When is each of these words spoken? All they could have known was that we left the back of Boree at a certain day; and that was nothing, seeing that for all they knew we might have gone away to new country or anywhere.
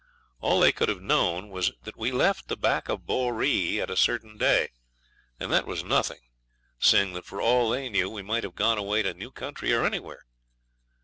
All 0.39 0.59
they 0.59 0.71
could 0.71 0.89
have 0.89 0.99
known 1.03 1.49
was 1.49 1.73
that 1.83 1.95
we 1.95 2.11
left 2.11 2.47
the 2.47 2.57
back 2.57 2.89
of 2.89 3.05
Boree 3.05 3.79
at 3.79 3.91
a 3.91 3.95
certain 3.95 4.35
day; 4.35 4.69
and 5.39 5.51
that 5.51 5.67
was 5.67 5.83
nothing, 5.83 6.21
seeing 6.79 7.13
that 7.13 7.25
for 7.27 7.39
all 7.39 7.69
they 7.69 7.87
knew 7.87 8.09
we 8.09 8.23
might 8.23 8.43
have 8.43 8.55
gone 8.55 8.79
away 8.79 9.03
to 9.03 9.13
new 9.13 9.29
country 9.29 9.71
or 9.71 9.85
anywhere. 9.85 10.25